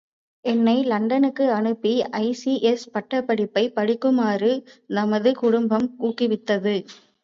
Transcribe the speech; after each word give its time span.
என்னை 0.45 0.73
லண்டனுக்கு 0.83 1.45
அனுப்பி 1.51 1.91
ஐ.சி.எஸ்.பட்டப் 2.21 3.29
படிப்பை 3.29 3.65
படிக்குமாறு 3.77 4.53
நமது 4.93 5.31
குடும்பம் 5.39 5.89
ஊக்குவித்தது. 6.01 6.77